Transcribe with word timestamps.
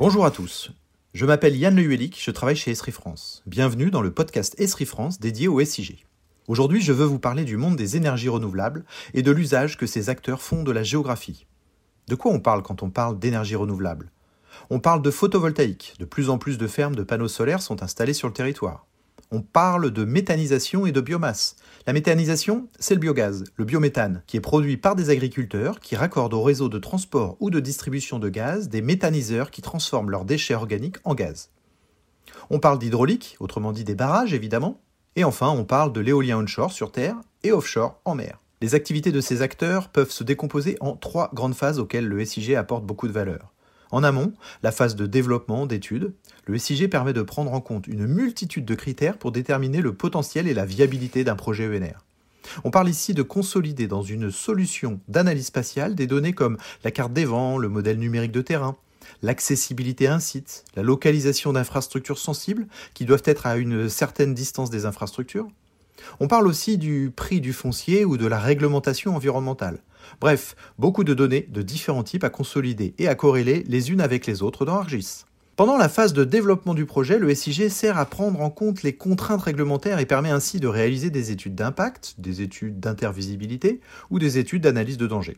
Bonjour 0.00 0.24
à 0.24 0.30
tous. 0.30 0.70
Je 1.12 1.26
m'appelle 1.26 1.54
Yann 1.54 1.76
Le 1.76 2.08
je 2.16 2.30
travaille 2.30 2.56
chez 2.56 2.70
Esri 2.70 2.90
France. 2.90 3.42
Bienvenue 3.44 3.90
dans 3.90 4.00
le 4.00 4.10
podcast 4.10 4.54
Esri 4.58 4.86
France 4.86 5.20
dédié 5.20 5.46
au 5.46 5.62
SIG. 5.62 6.06
Aujourd'hui, 6.48 6.80
je 6.80 6.94
veux 6.94 7.04
vous 7.04 7.18
parler 7.18 7.44
du 7.44 7.58
monde 7.58 7.76
des 7.76 7.98
énergies 7.98 8.30
renouvelables 8.30 8.86
et 9.12 9.20
de 9.20 9.30
l'usage 9.30 9.76
que 9.76 9.84
ces 9.84 10.08
acteurs 10.08 10.40
font 10.40 10.62
de 10.62 10.72
la 10.72 10.84
géographie. 10.84 11.46
De 12.08 12.14
quoi 12.14 12.32
on 12.32 12.40
parle 12.40 12.62
quand 12.62 12.82
on 12.82 12.88
parle 12.88 13.18
d'énergie 13.18 13.56
renouvelable? 13.56 14.10
On 14.70 14.80
parle 14.80 15.02
de 15.02 15.10
photovoltaïque. 15.10 15.96
De 15.98 16.06
plus 16.06 16.30
en 16.30 16.38
plus 16.38 16.56
de 16.56 16.66
fermes 16.66 16.96
de 16.96 17.02
panneaux 17.02 17.28
solaires 17.28 17.60
sont 17.60 17.82
installées 17.82 18.14
sur 18.14 18.26
le 18.26 18.32
territoire 18.32 18.86
on 19.30 19.42
parle 19.42 19.90
de 19.90 20.04
méthanisation 20.04 20.86
et 20.86 20.92
de 20.92 21.00
biomasse. 21.00 21.56
La 21.86 21.92
méthanisation, 21.92 22.68
c'est 22.78 22.94
le 22.94 23.00
biogaz, 23.00 23.44
le 23.56 23.64
biométhane, 23.64 24.22
qui 24.26 24.36
est 24.36 24.40
produit 24.40 24.76
par 24.76 24.96
des 24.96 25.10
agriculteurs 25.10 25.80
qui 25.80 25.96
raccordent 25.96 26.34
au 26.34 26.42
réseau 26.42 26.68
de 26.68 26.78
transport 26.78 27.36
ou 27.40 27.50
de 27.50 27.60
distribution 27.60 28.18
de 28.18 28.28
gaz 28.28 28.68
des 28.68 28.82
méthaniseurs 28.82 29.50
qui 29.50 29.62
transforment 29.62 30.10
leurs 30.10 30.24
déchets 30.24 30.54
organiques 30.54 30.98
en 31.04 31.14
gaz. 31.14 31.50
On 32.50 32.58
parle 32.58 32.78
d'hydraulique, 32.78 33.36
autrement 33.40 33.72
dit 33.72 33.84
des 33.84 33.94
barrages 33.94 34.34
évidemment, 34.34 34.80
et 35.16 35.24
enfin 35.24 35.48
on 35.48 35.64
parle 35.64 35.92
de 35.92 36.00
l'éolien 36.00 36.38
onshore 36.38 36.72
sur 36.72 36.92
Terre 36.92 37.16
et 37.42 37.52
offshore 37.52 38.00
en 38.04 38.14
mer. 38.14 38.40
Les 38.60 38.74
activités 38.74 39.12
de 39.12 39.20
ces 39.20 39.42
acteurs 39.42 39.88
peuvent 39.88 40.10
se 40.10 40.24
décomposer 40.24 40.76
en 40.80 40.94
trois 40.94 41.30
grandes 41.32 41.54
phases 41.54 41.78
auxquelles 41.78 42.06
le 42.06 42.24
SIG 42.24 42.54
apporte 42.54 42.84
beaucoup 42.84 43.08
de 43.08 43.12
valeur. 43.12 43.52
En 43.90 44.04
amont, 44.04 44.32
la 44.62 44.72
phase 44.72 44.96
de 44.96 45.06
développement, 45.06 45.66
d'études, 45.66 46.12
le 46.46 46.58
SIG 46.58 46.88
permet 46.88 47.12
de 47.12 47.22
prendre 47.22 47.52
en 47.52 47.60
compte 47.60 47.86
une 47.86 48.06
multitude 48.06 48.64
de 48.64 48.74
critères 48.74 49.18
pour 49.18 49.32
déterminer 49.32 49.80
le 49.80 49.94
potentiel 49.94 50.46
et 50.46 50.54
la 50.54 50.64
viabilité 50.64 51.24
d'un 51.24 51.36
projet 51.36 51.66
ENR. 51.66 52.04
On 52.64 52.70
parle 52.70 52.88
ici 52.88 53.14
de 53.14 53.22
consolider 53.22 53.86
dans 53.86 54.02
une 54.02 54.30
solution 54.30 55.00
d'analyse 55.08 55.46
spatiale 55.46 55.94
des 55.94 56.06
données 56.06 56.32
comme 56.32 56.56
la 56.84 56.90
carte 56.90 57.12
des 57.12 57.24
vents, 57.24 57.58
le 57.58 57.68
modèle 57.68 57.98
numérique 57.98 58.32
de 58.32 58.42
terrain, 58.42 58.76
l'accessibilité 59.22 60.06
à 60.06 60.14
un 60.14 60.20
site, 60.20 60.64
la 60.76 60.82
localisation 60.82 61.52
d'infrastructures 61.52 62.18
sensibles 62.18 62.66
qui 62.94 63.04
doivent 63.04 63.22
être 63.24 63.46
à 63.46 63.56
une 63.56 63.88
certaine 63.88 64.34
distance 64.34 64.70
des 64.70 64.86
infrastructures. 64.86 65.48
On 66.20 66.28
parle 66.28 66.46
aussi 66.46 66.78
du 66.78 67.12
prix 67.14 67.40
du 67.40 67.52
foncier 67.52 68.04
ou 68.04 68.16
de 68.16 68.26
la 68.26 68.38
réglementation 68.38 69.14
environnementale. 69.14 69.82
Bref, 70.20 70.56
beaucoup 70.78 71.04
de 71.04 71.14
données 71.14 71.46
de 71.50 71.62
différents 71.62 72.02
types 72.02 72.24
à 72.24 72.30
consolider 72.30 72.94
et 72.98 73.08
à 73.08 73.14
corréler 73.14 73.64
les 73.68 73.90
unes 73.90 74.00
avec 74.00 74.26
les 74.26 74.42
autres 74.42 74.64
dans 74.64 74.76
ArcGIS. 74.76 75.24
Pendant 75.56 75.76
la 75.76 75.90
phase 75.90 76.14
de 76.14 76.24
développement 76.24 76.72
du 76.72 76.86
projet, 76.86 77.18
le 77.18 77.34
SIG 77.34 77.68
sert 77.68 77.98
à 77.98 78.06
prendre 78.06 78.40
en 78.40 78.48
compte 78.48 78.82
les 78.82 78.94
contraintes 78.94 79.42
réglementaires 79.42 79.98
et 79.98 80.06
permet 80.06 80.30
ainsi 80.30 80.58
de 80.58 80.66
réaliser 80.66 81.10
des 81.10 81.32
études 81.32 81.54
d'impact, 81.54 82.14
des 82.16 82.40
études 82.40 82.80
d'intervisibilité 82.80 83.80
ou 84.08 84.18
des 84.18 84.38
études 84.38 84.62
d'analyse 84.62 84.96
de 84.96 85.06
danger. 85.06 85.36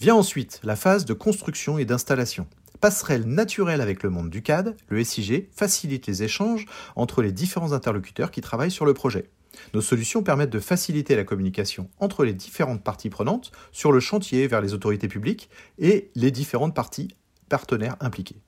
Vient 0.00 0.16
ensuite 0.16 0.60
la 0.64 0.76
phase 0.76 1.06
de 1.06 1.14
construction 1.14 1.78
et 1.78 1.86
d'installation. 1.86 2.46
Passerelle 2.80 3.24
naturelle 3.24 3.80
avec 3.80 4.02
le 4.02 4.10
monde 4.10 4.28
du 4.28 4.42
CAD, 4.42 4.76
le 4.88 5.02
SIG 5.02 5.48
facilite 5.50 6.06
les 6.06 6.22
échanges 6.22 6.66
entre 6.94 7.22
les 7.22 7.32
différents 7.32 7.72
interlocuteurs 7.72 8.30
qui 8.30 8.42
travaillent 8.42 8.70
sur 8.70 8.84
le 8.84 8.92
projet. 8.92 9.30
Nos 9.74 9.80
solutions 9.80 10.22
permettent 10.22 10.50
de 10.50 10.60
faciliter 10.60 11.16
la 11.16 11.24
communication 11.24 11.90
entre 11.98 12.24
les 12.24 12.34
différentes 12.34 12.82
parties 12.82 13.10
prenantes 13.10 13.52
sur 13.72 13.92
le 13.92 14.00
chantier 14.00 14.46
vers 14.46 14.60
les 14.60 14.74
autorités 14.74 15.08
publiques 15.08 15.48
et 15.78 16.10
les 16.14 16.30
différentes 16.30 16.74
parties 16.74 17.08
partenaires 17.48 17.96
impliquées. 18.00 18.40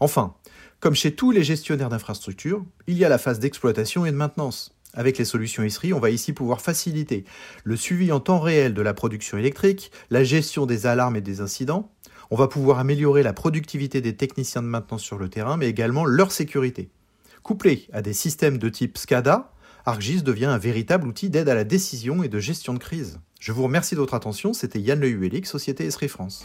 Enfin, 0.00 0.34
comme 0.80 0.94
chez 0.94 1.14
tous 1.14 1.30
les 1.30 1.42
gestionnaires 1.42 1.88
d'infrastructures, 1.88 2.64
il 2.86 2.98
y 2.98 3.04
a 3.04 3.08
la 3.08 3.18
phase 3.18 3.38
d'exploitation 3.38 4.04
et 4.04 4.10
de 4.10 4.16
maintenance. 4.16 4.76
Avec 4.94 5.18
les 5.18 5.24
solutions 5.24 5.62
ISRI, 5.62 5.92
on 5.92 6.00
va 6.00 6.10
ici 6.10 6.32
pouvoir 6.32 6.60
faciliter 6.60 7.24
le 7.64 7.76
suivi 7.76 8.12
en 8.12 8.20
temps 8.20 8.40
réel 8.40 8.72
de 8.72 8.82
la 8.82 8.94
production 8.94 9.36
électrique, 9.36 9.90
la 10.10 10.24
gestion 10.24 10.64
des 10.64 10.86
alarmes 10.86 11.16
et 11.16 11.20
des 11.20 11.40
incidents. 11.40 11.92
On 12.30 12.36
va 12.36 12.48
pouvoir 12.48 12.78
améliorer 12.78 13.22
la 13.22 13.32
productivité 13.32 14.00
des 14.00 14.16
techniciens 14.16 14.62
de 14.62 14.66
maintenance 14.66 15.02
sur 15.02 15.18
le 15.18 15.28
terrain, 15.28 15.56
mais 15.56 15.68
également 15.68 16.04
leur 16.04 16.32
sécurité. 16.32 16.90
Couplé 17.42 17.88
à 17.92 18.02
des 18.02 18.14
systèmes 18.14 18.58
de 18.58 18.68
type 18.68 18.98
SCADA, 18.98 19.52
ArcGIS 19.88 20.24
devient 20.24 20.46
un 20.46 20.58
véritable 20.58 21.06
outil 21.06 21.30
d'aide 21.30 21.48
à 21.48 21.54
la 21.54 21.62
décision 21.62 22.24
et 22.24 22.28
de 22.28 22.40
gestion 22.40 22.74
de 22.74 22.80
crise. 22.80 23.20
Je 23.38 23.52
vous 23.52 23.62
remercie 23.62 23.94
de 23.94 24.00
votre 24.00 24.14
attention, 24.14 24.52
c'était 24.52 24.80
Yann 24.80 24.98
Le 24.98 25.44
Société 25.44 25.86
Esri 25.86 26.08
France. 26.08 26.44